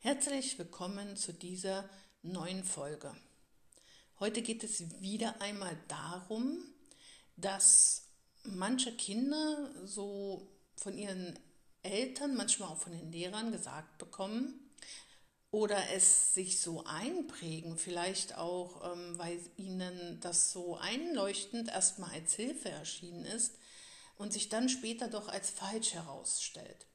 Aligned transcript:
Herzlich 0.00 0.56
willkommen 0.60 1.16
zu 1.16 1.32
dieser 1.32 1.90
neuen 2.22 2.62
Folge. 2.62 3.12
Heute 4.20 4.42
geht 4.42 4.62
es 4.62 5.00
wieder 5.00 5.42
einmal 5.42 5.76
darum, 5.88 6.62
dass 7.36 8.04
manche 8.44 8.94
Kinder 8.94 9.68
so 9.84 10.46
von 10.76 10.96
ihren 10.96 11.36
Eltern, 11.82 12.36
manchmal 12.36 12.68
auch 12.68 12.78
von 12.78 12.92
den 12.92 13.10
Lehrern 13.10 13.50
gesagt 13.50 13.98
bekommen 13.98 14.70
oder 15.50 15.90
es 15.90 16.32
sich 16.32 16.60
so 16.60 16.84
einprägen, 16.84 17.76
vielleicht 17.76 18.38
auch, 18.38 18.92
ähm, 18.92 19.18
weil 19.18 19.40
ihnen 19.56 20.20
das 20.20 20.52
so 20.52 20.76
einleuchtend 20.76 21.70
erstmal 21.70 22.12
als 22.12 22.34
Hilfe 22.34 22.70
erschienen 22.70 23.24
ist 23.24 23.56
und 24.16 24.32
sich 24.32 24.48
dann 24.48 24.68
später 24.68 25.08
doch 25.08 25.26
als 25.26 25.50
falsch 25.50 25.94
herausstellt. 25.94 26.86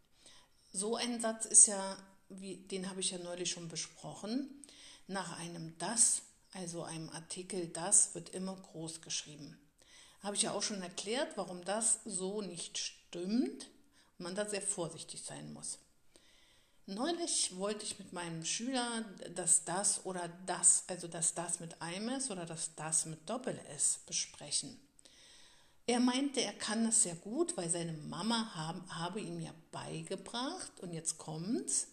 So 0.72 0.96
ein 0.96 1.20
Satz 1.20 1.46
ist 1.46 1.68
ja, 1.68 1.98
wie, 2.40 2.58
den 2.58 2.90
habe 2.90 3.00
ich 3.00 3.12
ja 3.12 3.18
neulich 3.18 3.52
schon 3.52 3.70
besprochen, 3.70 4.50
nach 5.08 5.40
einem 5.40 5.78
das, 5.78 6.22
also 6.54 6.84
einem 6.84 7.10
Artikel 7.10 7.68
das, 7.68 8.16
wird 8.16 8.30
immer 8.30 8.56
groß 8.56 9.02
geschrieben. 9.02 9.58
Habe 10.22 10.36
ich 10.36 10.44
ja 10.44 10.52
auch 10.52 10.64
schon 10.64 10.82
erklärt, 10.82 11.36
warum 11.36 11.64
das 11.66 12.00
so 12.06 12.42
nicht 12.42 12.78
stimmt 12.78 13.70
und 14.18 14.24
man 14.24 14.36
da 14.36 14.48
sehr 14.48 14.62
vorsichtig 14.62 15.22
sein 15.22 15.52
muss. 15.54 15.80
Neulich 16.86 17.56
wollte 17.58 17.86
ich 17.86 17.98
mit 17.98 18.12
meinem 18.12 18.44
Schüler 18.44 19.06
das 19.36 19.64
das 19.64 20.06
oder 20.06 20.30
das, 20.46 20.84
also 20.88 21.08
das 21.08 21.34
das 21.34 21.62
mit 21.62 21.82
einem 21.82 22.10
S 22.10 22.30
oder 22.30 22.46
das 22.46 22.76
das 22.76 23.06
mit 23.06 23.30
Doppel 23.30 23.58
S 23.74 24.00
besprechen. 24.06 24.78
Er 25.86 26.00
meinte, 26.00 26.42
er 26.42 26.54
kann 26.54 26.86
das 26.86 27.04
sehr 27.04 27.16
gut, 27.16 27.58
weil 27.58 27.70
seine 27.70 27.94
Mama 27.94 28.54
haben, 28.56 28.84
habe 28.98 29.20
ihm 29.20 29.42
ja 29.42 29.54
beigebracht, 29.72 30.80
und 30.80 30.94
jetzt 30.94 31.18
kommt's, 31.18 31.88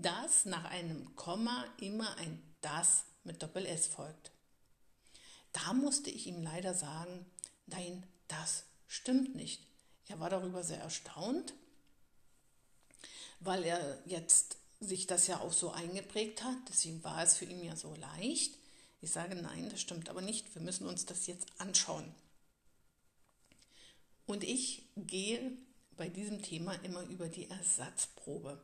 dass 0.00 0.44
nach 0.44 0.64
einem 0.64 1.14
Komma 1.16 1.64
immer 1.80 2.16
ein 2.16 2.42
das 2.60 3.04
mit 3.24 3.42
Doppel 3.42 3.66
S 3.66 3.86
folgt. 3.86 4.30
Da 5.52 5.74
musste 5.74 6.10
ich 6.10 6.26
ihm 6.26 6.42
leider 6.42 6.74
sagen, 6.74 7.26
nein, 7.66 8.06
das 8.28 8.64
stimmt 8.86 9.34
nicht. 9.34 9.66
Er 10.08 10.20
war 10.20 10.30
darüber 10.30 10.62
sehr 10.62 10.80
erstaunt, 10.80 11.54
weil 13.40 13.64
er 13.64 14.02
jetzt 14.06 14.56
sich 14.80 15.06
das 15.06 15.26
ja 15.26 15.40
auch 15.40 15.52
so 15.52 15.70
eingeprägt 15.70 16.42
hat. 16.42 16.56
Deswegen 16.68 17.02
war 17.04 17.22
es 17.22 17.36
für 17.36 17.44
ihn 17.44 17.64
ja 17.64 17.76
so 17.76 17.94
leicht. 17.96 18.56
Ich 19.00 19.10
sage, 19.10 19.34
nein, 19.34 19.68
das 19.70 19.80
stimmt 19.80 20.08
aber 20.08 20.22
nicht. 20.22 20.54
Wir 20.54 20.62
müssen 20.62 20.86
uns 20.86 21.06
das 21.06 21.26
jetzt 21.26 21.48
anschauen. 21.58 22.14
Und 24.26 24.44
ich 24.44 24.86
gehe 24.96 25.52
bei 25.96 26.08
diesem 26.08 26.42
Thema 26.42 26.74
immer 26.84 27.02
über 27.02 27.28
die 27.28 27.50
Ersatzprobe. 27.50 28.62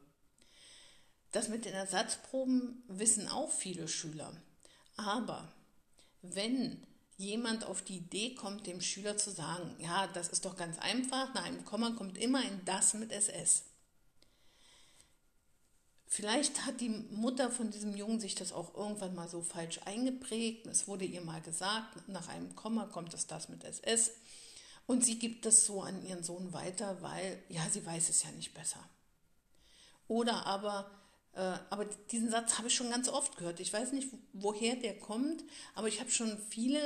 Das 1.33 1.49
mit 1.49 1.65
den 1.65 1.75
Ersatzproben 1.75 2.83
wissen 2.89 3.29
auch 3.29 3.51
viele 3.51 3.89
Schüler. 3.89 4.33
Aber 4.97 5.53
wenn 6.23 6.83
jemand 7.17 7.65
auf 7.65 7.83
die 7.83 7.99
Idee 7.99 8.35
kommt, 8.35 8.67
dem 8.67 8.81
Schüler 8.81 9.17
zu 9.17 9.31
sagen, 9.31 9.75
ja, 9.79 10.07
das 10.07 10.29
ist 10.29 10.45
doch 10.45 10.57
ganz 10.57 10.79
einfach, 10.79 11.35
nach 11.35 11.45
einem 11.45 11.65
Komma 11.65 11.91
kommt 11.91 12.17
immer 12.17 12.39
ein 12.39 12.63
das 12.65 12.95
mit 12.95 13.13
SS. 13.13 13.65
Vielleicht 16.07 16.65
hat 16.65 16.81
die 16.81 16.89
Mutter 16.89 17.51
von 17.51 17.71
diesem 17.71 17.95
Jungen 17.95 18.19
sich 18.19 18.35
das 18.35 18.53
auch 18.53 18.75
irgendwann 18.75 19.15
mal 19.15 19.29
so 19.29 19.43
falsch 19.43 19.81
eingeprägt. 19.85 20.67
Es 20.67 20.89
wurde 20.89 21.05
ihr 21.05 21.21
mal 21.21 21.43
gesagt, 21.43 22.09
nach 22.09 22.29
einem 22.29 22.57
Komma 22.57 22.87
kommt 22.87 23.13
es 23.13 23.27
das 23.27 23.51
mit 23.51 23.63
SS. 23.63 24.13
Und 24.87 25.05
sie 25.05 25.19
gibt 25.19 25.45
es 25.45 25.67
so 25.67 25.83
an 25.83 26.03
ihren 26.07 26.25
Sohn 26.25 26.55
weiter, 26.55 27.03
weil, 27.03 27.43
ja, 27.51 27.69
sie 27.69 27.85
weiß 27.85 28.09
es 28.09 28.23
ja 28.23 28.31
nicht 28.31 28.55
besser. 28.55 28.83
Oder 30.07 30.47
aber, 30.47 30.91
aber 31.35 31.85
diesen 32.11 32.31
Satz 32.31 32.59
habe 32.59 32.69
ich 32.69 32.75
schon 32.75 32.91
ganz 32.91 33.09
oft 33.09 33.37
gehört. 33.37 33.61
Ich 33.61 33.73
weiß 33.73 33.93
nicht, 33.93 34.09
woher 34.33 34.77
der 34.77 34.99
kommt, 34.99 35.45
aber 35.75 35.89
ich 35.89 36.01
habe 36.01 36.11
schon 36.11 36.39
viele 36.51 36.81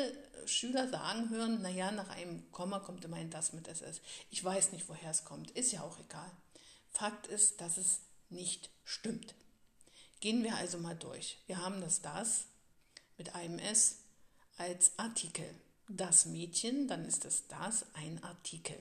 Schüler 0.47 0.89
sagen 0.89 1.31
hören, 1.31 1.63
naja, 1.63 1.91
nach 1.91 2.11
einem 2.11 2.51
Komma 2.53 2.81
kommt 2.81 3.05
immerhin 3.05 3.31
das 3.31 3.53
mit 3.53 3.69
SS. 3.69 4.01
Ich 4.31 4.43
weiß 4.45 4.73
nicht, 4.73 4.89
woher 4.89 5.11
es 5.11 5.25
kommt. 5.25 5.51
Ist 5.53 5.73
ja 5.73 5.83
auch 5.83 5.99
egal. 5.99 6.31
Fakt 6.91 7.27
ist, 7.29 7.61
dass 7.61 7.79
es 7.79 8.01
nicht 8.29 8.71
stimmt. 8.85 9.35
Gehen 10.21 10.43
wir 10.43 10.57
also 10.57 10.79
mal 10.79 10.97
durch. 10.97 11.39
Wir 11.47 11.59
haben 11.59 11.81
das 11.81 12.03
das 12.03 12.45
mit 13.17 13.35
einem 13.35 13.59
S 13.59 13.99
als 14.59 14.93
Artikel 14.99 15.49
das 15.97 16.27
Mädchen, 16.27 16.89
dann 16.89 17.05
ist 17.05 17.25
es 17.25 17.47
das 17.49 17.87
ein 17.95 18.23
Artikel. 18.23 18.77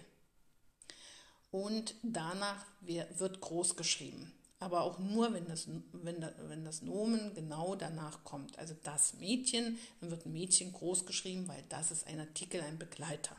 Und 1.52 1.96
danach 2.02 2.66
wird 2.82 3.42
groß 3.42 3.76
geschrieben. 3.76 4.32
Aber 4.62 4.82
auch 4.82 5.00
nur, 5.00 5.34
wenn 5.34 5.48
das, 5.48 5.68
wenn, 5.92 6.24
wenn 6.48 6.64
das 6.64 6.84
Nomen 6.84 7.34
genau 7.34 7.76
danach 7.76 8.24
kommt. 8.24 8.60
Also 8.60 8.76
das 8.84 9.16
Mädchen, 9.16 9.80
dann 10.00 10.12
wird 10.12 10.28
Mädchen 10.28 10.72
groß 10.72 11.08
geschrieben, 11.08 11.48
weil 11.48 11.64
das 11.70 11.90
ist 11.90 12.06
ein 12.06 12.20
Artikel, 12.20 12.62
ein 12.62 12.78
Begleiter. 12.78 13.36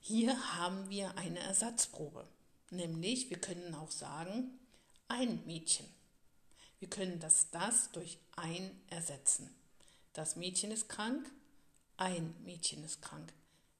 Hier 0.00 0.56
haben 0.56 0.88
wir 0.88 1.18
eine 1.18 1.40
Ersatzprobe. 1.40 2.26
Nämlich, 2.70 3.28
wir 3.28 3.38
können 3.38 3.74
auch 3.74 3.90
sagen, 3.90 4.58
ein 5.06 5.44
Mädchen. 5.44 5.86
Wir 6.78 6.88
können 6.88 7.20
das 7.20 7.50
das 7.50 7.92
durch 7.92 8.16
ein 8.36 8.70
ersetzen. 8.88 9.50
Das 10.14 10.36
Mädchen 10.36 10.70
ist 10.70 10.88
krank, 10.88 11.30
ein 11.98 12.34
Mädchen 12.42 12.82
ist 12.84 13.02
krank. 13.02 13.34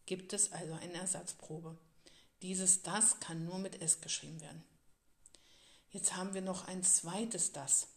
Gibt 0.04 0.34
es 0.34 0.53
also 0.53 0.75
eine 0.75 0.98
Ersatzprobe. 0.98 1.78
Dieses 2.43 2.82
das 2.82 3.21
kann 3.21 3.47
nur 3.47 3.59
mit 3.59 3.81
S 3.81 4.03
geschrieben 4.03 4.43
werden. 4.43 4.62
Jetzt 5.91 6.16
haben 6.16 6.34
wir 6.34 6.43
noch 6.43 6.66
ein 6.66 6.82
zweites 6.82 7.53
das. 7.53 7.88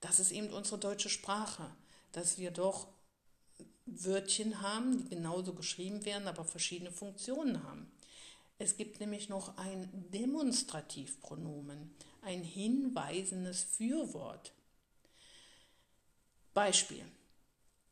Das 0.00 0.18
ist 0.18 0.32
eben 0.32 0.52
unsere 0.52 0.78
deutsche 0.78 1.08
Sprache, 1.08 1.70
dass 2.10 2.38
wir 2.38 2.50
doch 2.50 2.88
Wörtchen 3.86 4.60
haben, 4.60 4.98
die 4.98 5.08
genauso 5.08 5.54
geschrieben 5.54 6.04
werden, 6.04 6.28
aber 6.28 6.44
verschiedene 6.44 6.92
Funktionen 6.92 7.62
haben. 7.62 7.90
Es 8.58 8.76
gibt 8.76 9.00
nämlich 9.00 9.28
noch 9.28 9.56
ein 9.56 9.88
Demonstrativpronomen, 10.12 11.94
ein 12.20 12.42
hinweisendes 12.42 13.62
Fürwort. 13.62 14.52
Beispiel. 16.54 17.04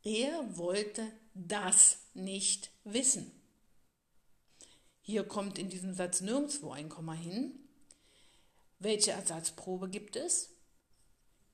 Er 0.02 0.56
wollte 0.56 1.06
das 1.34 1.98
nicht 2.14 2.70
wissen. 2.84 3.30
Hier 5.02 5.24
kommt 5.24 5.58
in 5.58 5.68
diesem 5.68 5.94
Satz 5.94 6.20
nirgendwo 6.20 6.70
ein 6.70 6.88
Komma 6.88 7.14
hin. 7.14 7.58
Welche 8.80 9.10
Ersatzprobe 9.10 9.90
gibt 9.90 10.16
es? 10.16 10.48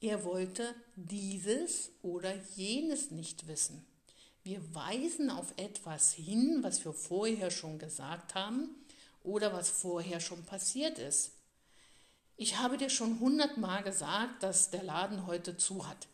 Er 0.01 0.25
wollte 0.25 0.75
dieses 0.95 1.91
oder 2.03 2.33
jenes 2.55 3.11
nicht 3.11 3.49
wissen. 3.49 3.85
Wir 4.45 4.63
weisen 4.77 5.29
auf 5.31 5.53
etwas 5.57 6.13
hin, 6.13 6.61
was 6.63 6.85
wir 6.85 6.93
vorher 6.93 7.51
schon 7.51 7.81
gesagt 7.81 8.37
haben 8.37 8.71
oder 9.25 9.53
was 9.53 9.69
vorher 9.69 10.21
schon 10.21 10.45
passiert 10.45 11.01
ist. 11.01 11.33
Ich 12.37 12.59
habe 12.59 12.77
dir 12.77 12.91
schon 12.91 13.19
hundertmal 13.19 13.83
gesagt, 13.83 14.45
dass 14.45 14.71
der 14.71 14.85
Laden 14.85 15.27
heute 15.27 15.57
zu 15.57 15.89
hat. 15.89 16.07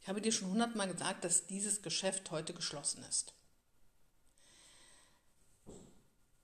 Ich 0.00 0.06
habe 0.06 0.20
dir 0.20 0.30
schon 0.30 0.50
hundertmal 0.50 0.86
gesagt, 0.86 1.24
dass 1.24 1.48
dieses 1.48 1.82
Geschäft 1.82 2.30
heute 2.30 2.54
geschlossen 2.54 3.04
ist. 3.08 3.32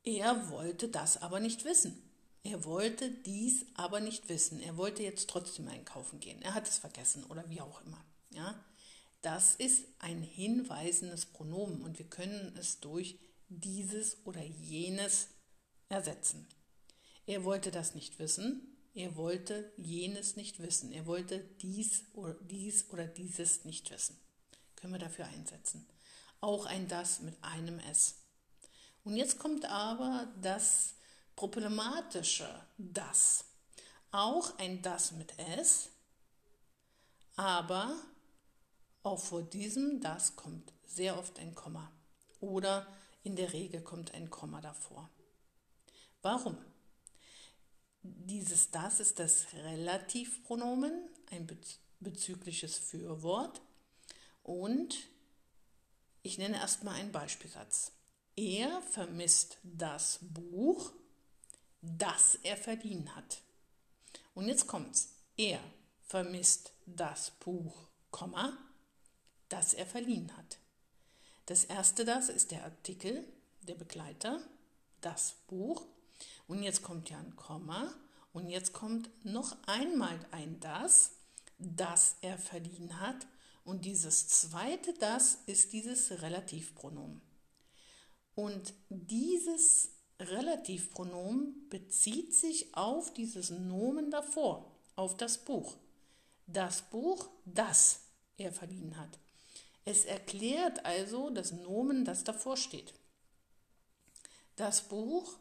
Er 0.03 0.51
wollte 0.51 0.89
das 0.89 1.23
aber 1.23 1.39
nicht 1.39 1.65
wissen. 1.65 2.06
Er 2.47 2.65
wollte 2.65 3.11
dies 3.11 3.67
aber 3.75 3.99
nicht 3.99 4.29
wissen. 4.29 4.61
Er 4.61 4.77
wollte 4.77 5.03
jetzt 5.03 5.29
trotzdem 5.29 5.67
einkaufen 5.67 6.21
gehen. 6.21 6.41
Er 6.43 6.55
hat 6.55 6.69
es 6.69 6.79
vergessen 6.79 7.25
oder 7.25 7.51
wie 7.51 7.61
auch 7.61 7.85
immer. 7.85 8.05
Ja? 8.31 8.65
Das 9.21 9.57
ist 9.57 9.85
ein 9.99 10.23
hinweisendes 10.23 11.27
Pronomen 11.27 11.83
und 11.83 11.99
wir 11.99 12.07
können 12.07 12.57
es 12.57 12.79
durch 12.79 13.19
dieses 13.49 14.25
oder 14.25 14.45
jenes 14.45 15.27
ersetzen. 15.89 16.47
Er 17.27 17.43
wollte 17.43 17.73
das 17.73 17.97
nicht 17.97 18.21
wissen. 18.21 18.79
Er 18.95 19.17
wollte 19.17 19.73
jenes 19.77 20.37
nicht 20.37 20.61
wissen. 20.61 20.93
Er 20.93 21.07
wollte 21.07 21.41
dies 21.61 22.05
oder 22.13 22.35
dies 22.35 22.89
oder 22.91 23.09
dieses 23.09 23.65
nicht 23.65 23.91
wissen. 23.91 24.17
Können 24.77 24.93
wir 24.93 25.01
dafür 25.01 25.27
einsetzen. 25.27 25.85
Auch 26.41 26.67
ein 26.67 26.87
das 26.87 27.23
mit 27.23 27.35
einem 27.43 27.81
S. 27.81 28.21
Und 29.03 29.17
jetzt 29.17 29.41
kommt 29.41 29.65
aber 29.65 30.33
das 30.41 30.95
problematische 31.37 32.49
das. 32.79 33.45
Auch 34.11 34.59
ein 34.59 34.83
das 34.83 35.13
mit 35.13 35.39
S, 35.39 35.91
aber 37.37 37.95
auch 39.03 39.21
vor 39.21 39.43
diesem 39.43 40.01
das 40.01 40.35
kommt 40.35 40.73
sehr 40.87 41.19
oft 41.19 41.39
ein 41.39 41.55
Komma. 41.55 41.93
Oder 42.41 42.87
in 43.23 43.37
der 43.37 43.53
Regel 43.53 43.83
kommt 43.83 44.15
ein 44.15 44.31
Komma 44.31 44.61
davor. 44.61 45.11
Warum? 46.23 46.57
Dieses 48.03 48.71
das 48.71 49.01
ist 49.01 49.19
das 49.19 49.53
Relativpronomen, 49.53 51.09
ein 51.31 51.47
bezügliches 52.01 52.79
Fürwort. 52.79 53.61
Und 54.43 54.97
ich 56.23 56.39
nenne 56.39 56.57
erstmal 56.57 56.95
einen 56.95 57.13
Beispielsatz. 57.13 57.93
Er 58.37 58.81
vermisst 58.83 59.59
das 59.63 60.19
Buch, 60.23 60.93
das 61.99 62.39
er 62.43 62.57
verdient 62.57 63.15
hat. 63.15 63.43
Und 64.35 64.49
jetzt 64.49 64.67
kommt's. 64.67 65.11
Er 65.37 65.61
vermisst 66.03 66.73
das 66.87 67.31
Buch, 67.41 67.89
Komma, 68.11 68.57
das 69.49 69.75
er 69.75 69.87
verliehen 69.87 70.35
hat. 70.37 70.59
Das 71.47 71.65
erste 71.65 72.05
das 72.05 72.29
ist 72.29 72.51
der 72.51 72.65
Artikel, 72.65 73.25
der 73.63 73.75
Begleiter, 73.75 74.41
das 75.01 75.35
Buch. 75.47 75.87
Und 76.49 76.63
jetzt 76.63 76.83
kommt 76.83 77.11
ja 77.11 77.19
ein 77.19 77.37
Komma. 77.37 77.95
Und 78.33 78.49
jetzt 78.49 78.73
kommt 78.73 79.09
noch 79.25 79.57
einmal 79.67 80.19
ein 80.31 80.61
das, 80.61 81.13
das 81.59 82.17
er 82.21 82.39
verliehen 82.39 83.01
hat. 83.01 83.27
Und 83.65 83.85
dieses 83.85 84.29
zweite 84.29 84.93
das 84.95 85.39
ist 85.47 85.73
dieses 85.73 86.23
Relativpronomen. 86.23 87.21
Und 88.35 88.75
dieses 88.91 89.91
Relativpronomen 90.19 91.69
bezieht 91.69 92.35
sich 92.35 92.75
auf 92.75 93.13
dieses 93.13 93.51
Nomen 93.51 94.11
davor, 94.11 94.71
auf 94.95 95.17
das 95.17 95.39
Buch. 95.39 95.77
Das 96.47 96.83
Buch, 96.83 97.29
das 97.45 98.01
er 98.39 98.53
verliehen 98.53 98.97
hat. 98.97 99.19
Es 99.85 100.05
erklärt 100.05 100.85
also 100.85 101.31
das 101.31 101.53
Nomen, 101.53 102.05
das 102.05 102.25
davor 102.25 102.57
steht. 102.57 102.95
Das 104.57 104.83
Buch, 104.83 105.39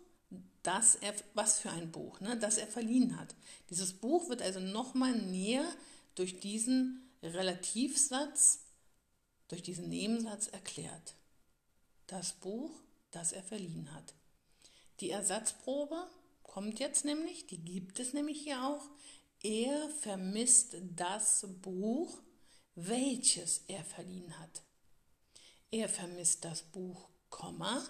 das 0.61 0.95
er, 0.95 1.13
was 1.33 1.59
für 1.59 1.71
ein 1.71 1.91
Buch, 1.91 2.19
ne, 2.19 2.37
das 2.37 2.57
er 2.57 2.67
verliehen 2.67 3.17
hat. 3.17 3.33
Dieses 3.69 3.93
Buch 3.93 4.29
wird 4.29 4.41
also 4.41 4.59
nochmal 4.59 5.13
näher 5.13 5.65
durch 6.15 6.39
diesen 6.39 7.09
Relativsatz, 7.23 8.65
durch 9.47 9.63
diesen 9.63 9.89
Nebensatz 9.89 10.47
erklärt. 10.47 11.15
Das 12.07 12.33
Buch, 12.33 12.71
das 13.11 13.31
er 13.31 13.43
verliehen 13.43 13.93
hat. 13.93 14.13
Die 14.99 15.09
Ersatzprobe 15.09 16.07
kommt 16.43 16.79
jetzt 16.79 17.05
nämlich, 17.05 17.47
die 17.47 17.57
gibt 17.57 17.99
es 17.99 18.13
nämlich 18.13 18.41
hier 18.41 18.63
auch. 18.65 18.89
Er 19.43 19.89
vermisst 19.89 20.77
das 20.95 21.45
Buch, 21.61 22.21
welches 22.75 23.63
er 23.67 23.83
verliehen 23.83 24.39
hat. 24.39 24.63
Er 25.71 25.89
vermisst 25.89 26.45
das 26.45 26.61
Buch, 26.61 27.09
Komma, 27.29 27.83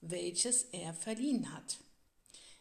welches 0.00 0.62
er 0.70 0.94
verliehen 0.94 1.52
hat. 1.52 1.78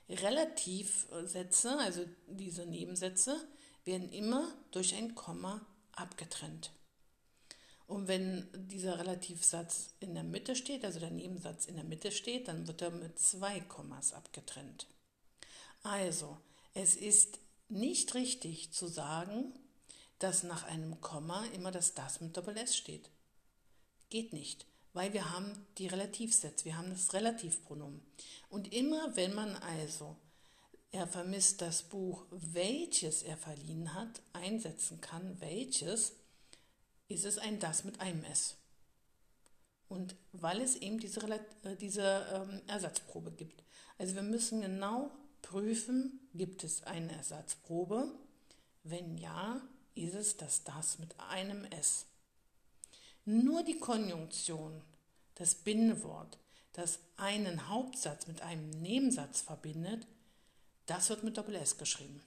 Relativsätze, 0.09 1.77
also 1.77 2.05
diese 2.27 2.65
Nebensätze, 2.65 3.47
werden 3.83 4.09
immer 4.11 4.53
durch 4.71 4.95
ein 4.95 5.13
Komma 5.13 5.65
abgetrennt. 5.93 6.71
Und 7.87 8.07
wenn 8.07 8.47
dieser 8.53 8.97
Relativsatz 8.97 9.91
in 9.99 10.15
der 10.15 10.23
Mitte 10.23 10.55
steht, 10.55 10.83
also 10.83 10.99
der 10.99 11.11
Nebensatz 11.11 11.65
in 11.65 11.75
der 11.75 11.83
Mitte 11.83 12.11
steht, 12.11 12.47
dann 12.47 12.67
wird 12.67 12.81
er 12.81 12.91
mit 12.91 13.19
zwei 13.19 13.59
Kommas 13.59 14.13
abgetrennt. 14.13 14.87
Also, 15.83 16.37
es 16.73 16.95
ist 16.95 17.39
nicht 17.69 18.15
richtig 18.15 18.71
zu 18.71 18.87
sagen, 18.87 19.53
dass 20.19 20.43
nach 20.43 20.63
einem 20.63 20.99
Komma 21.01 21.45
immer 21.53 21.71
das 21.71 21.93
das 21.93 22.21
mit 22.21 22.35
Doppel 22.35 22.57
S 22.57 22.75
steht. 22.75 23.09
Geht 24.09 24.33
nicht, 24.33 24.65
weil 24.93 25.13
wir 25.13 25.31
haben 25.31 25.65
die 25.77 25.87
Relativsätze, 25.87 26.65
wir 26.65 26.77
haben 26.77 26.89
das 26.89 27.13
Relativpronomen. 27.13 28.01
Und 28.49 28.73
immer 28.73 29.15
wenn 29.15 29.33
man 29.33 29.55
also 29.57 30.15
er 30.91 31.07
vermisst 31.07 31.61
das 31.61 31.83
Buch, 31.83 32.25
welches 32.31 33.21
er 33.21 33.35
verliehen 33.35 33.93
hat, 33.93 34.21
einsetzen 34.31 35.01
kann, 35.01 35.39
welches, 35.41 36.13
ist 37.07 37.25
es 37.25 37.37
ein 37.37 37.59
das 37.59 37.83
mit 37.83 37.99
einem 38.01 38.23
S. 38.23 38.55
Und 39.87 40.15
weil 40.31 40.61
es 40.61 40.75
eben 40.75 40.99
diese, 40.99 41.21
äh, 41.21 41.75
diese 41.79 42.25
ähm, 42.33 42.61
Ersatzprobe 42.67 43.31
gibt. 43.31 43.63
Also 43.97 44.15
wir 44.15 44.23
müssen 44.23 44.61
genau 44.61 45.11
prüfen, 45.41 46.19
gibt 46.33 46.63
es 46.63 46.83
eine 46.83 47.11
Ersatzprobe? 47.11 48.11
Wenn 48.83 49.17
ja, 49.17 49.61
ist 49.93 50.15
es 50.15 50.37
das 50.37 50.63
das 50.63 50.99
mit 50.99 51.19
einem 51.19 51.65
S. 51.65 52.05
Nur 53.25 53.63
die 53.63 53.79
Konjunktion, 53.79 54.81
das 55.35 55.55
Bindewort, 55.55 56.37
das 56.73 56.99
einen 57.17 57.69
Hauptsatz 57.69 58.27
mit 58.27 58.41
einem 58.41 58.69
Nebensatz 58.69 59.41
verbindet, 59.41 60.05
das 60.85 61.09
wird 61.09 61.23
mit 61.23 61.37
Doppel 61.37 61.55
S 61.55 61.77
geschrieben. 61.77 62.21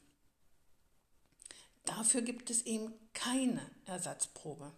Dafür 1.89 2.21
gibt 2.21 2.51
es 2.51 2.67
eben 2.67 2.93
keine 3.15 3.63
Ersatzprobe. 3.87 4.73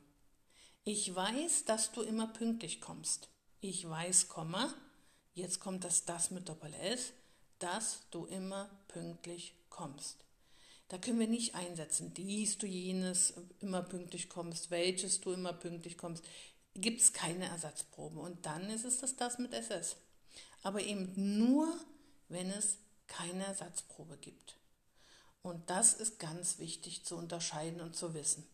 Ich 0.85 1.13
weiß, 1.13 1.65
dass 1.65 1.91
du 1.91 2.03
immer 2.03 2.29
pünktlich 2.29 2.81
kommst. 2.81 3.29
Ich 3.61 3.89
weiß, 3.89 4.29
Komma, 4.29 4.73
jetzt 5.35 5.59
kommt 5.59 5.83
das 5.83 6.05
das 6.05 6.31
mit 6.31 6.49
Doppel 6.49 6.73
S, 6.75 7.13
dass 7.59 8.09
du 8.13 8.27
immer 8.27 8.71
pünktlich 8.87 9.57
kommst. 9.71 10.25
Da 10.87 10.99
können 10.99 11.19
wir 11.19 11.27
nicht 11.27 11.57
einsetzen, 11.57 12.15
dies 12.15 12.59
du 12.59 12.67
jenes 12.69 13.35
immer 13.59 13.83
pünktlich 13.83 14.29
kommst, 14.29 14.71
welches 14.71 15.21
du 15.21 15.33
immer 15.33 15.53
pünktlich 15.53 15.99
kommst. 15.99 16.25
Gibt 16.75 17.01
es 17.01 17.13
keine 17.13 17.47
Ersatzprobe. 17.47 18.21
Und 18.21 18.47
dann 18.47 18.71
ist 18.71 18.85
es 18.85 18.99
das 18.99 19.17
das 19.17 19.39
mit 19.39 19.53
SS. 19.53 19.97
Aber 20.63 20.81
eben 20.81 21.13
nur, 21.39 21.77
wenn 22.29 22.51
es 22.51 22.79
keine 23.09 23.47
Ersatzprobe 23.47 24.17
gibt. 24.17 24.60
Und 25.43 25.71
das 25.71 25.95
ist 25.95 26.19
ganz 26.19 26.59
wichtig 26.59 27.05
zu 27.05 27.17
unterscheiden 27.17 27.81
und 27.81 27.97
zu 27.97 28.15
wissen. 28.15 28.47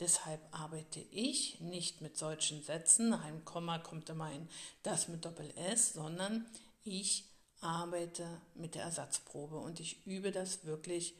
Deshalb 0.00 0.40
arbeite 0.50 1.00
ich 1.10 1.60
nicht 1.60 2.00
mit 2.00 2.16
solchen 2.16 2.62
Sätzen, 2.62 3.12
einem 3.12 3.44
Komma 3.44 3.78
kommt 3.78 4.08
immer 4.08 4.24
ein 4.24 4.48
das 4.82 5.08
mit 5.08 5.24
Doppel 5.24 5.52
S, 5.56 5.92
sondern 5.92 6.46
ich 6.84 7.24
arbeite 7.60 8.26
mit 8.54 8.74
der 8.74 8.84
Ersatzprobe 8.84 9.58
und 9.58 9.80
ich 9.80 10.04
übe 10.06 10.32
das 10.32 10.64
wirklich 10.64 11.14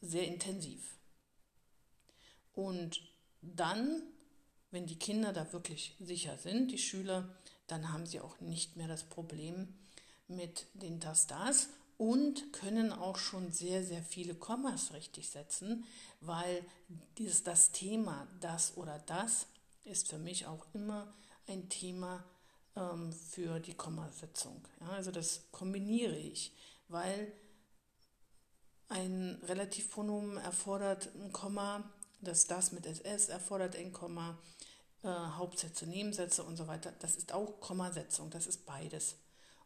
sehr 0.00 0.26
intensiv. 0.26 0.96
Und 2.54 3.00
dann, 3.42 4.02
wenn 4.70 4.86
die 4.86 4.98
Kinder 4.98 5.32
da 5.32 5.52
wirklich 5.52 5.96
sicher 5.98 6.38
sind, 6.38 6.70
die 6.70 6.78
Schüler, 6.78 7.28
dann 7.66 7.92
haben 7.92 8.06
sie 8.06 8.20
auch 8.20 8.40
nicht 8.40 8.76
mehr 8.76 8.88
das 8.88 9.04
Problem 9.04 9.74
mit 10.28 10.66
den 10.74 11.00
das, 11.00 11.26
das 11.26 11.68
und 11.96 12.52
können 12.52 12.92
auch 12.92 13.16
schon 13.16 13.52
sehr, 13.52 13.84
sehr 13.84 14.02
viele 14.02 14.34
Kommas 14.34 14.92
richtig 14.92 15.30
setzen, 15.30 15.84
weil 16.20 16.64
dieses, 17.18 17.42
das 17.42 17.72
Thema 17.72 18.26
das 18.40 18.76
oder 18.76 18.98
das 19.06 19.46
ist 19.84 20.08
für 20.08 20.18
mich 20.18 20.46
auch 20.46 20.66
immer 20.72 21.12
ein 21.46 21.68
Thema 21.68 22.24
ähm, 22.76 23.12
für 23.12 23.60
die 23.60 23.74
Kommasetzung. 23.74 24.62
Ja, 24.80 24.88
also 24.88 25.10
das 25.10 25.42
kombiniere 25.52 26.16
ich, 26.16 26.52
weil 26.88 27.32
ein 28.88 29.40
Relativpronomen 29.44 30.38
erfordert 30.38 31.10
ein 31.14 31.32
Komma, 31.32 31.84
das 32.20 32.46
das 32.46 32.72
mit 32.72 32.86
SS 32.86 33.28
erfordert 33.28 33.76
ein 33.76 33.92
Komma, 33.92 34.38
äh, 35.02 35.08
Hauptsätze, 35.08 35.86
Nebensätze 35.86 36.42
und 36.42 36.56
so 36.56 36.66
weiter. 36.66 36.92
Das 37.00 37.16
ist 37.16 37.32
auch 37.32 37.60
Kommasetzung, 37.60 38.30
das 38.30 38.46
ist 38.46 38.66
beides. 38.66 39.16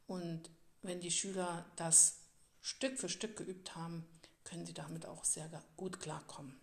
Und 0.06 0.50
wenn 0.82 1.00
die 1.00 1.10
Schüler 1.10 1.66
das 1.76 2.20
Stück 2.60 2.98
für 2.98 3.08
Stück 3.08 3.36
geübt 3.36 3.74
haben, 3.76 4.06
können 4.44 4.66
sie 4.66 4.74
damit 4.74 5.06
auch 5.06 5.24
sehr 5.24 5.50
gut 5.76 6.00
klarkommen. 6.00 6.60